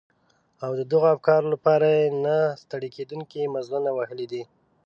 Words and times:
او 0.63 0.71
د 0.79 0.81
دغو 0.91 1.07
افکارو 1.15 1.47
لپاره 1.53 1.87
يې 1.97 2.05
نه 2.25 2.37
ستړي 2.61 2.89
کېدونکي 2.95 3.51
مزلونه 3.55 3.89
وهلي 3.93 4.27
دي. 4.31 4.43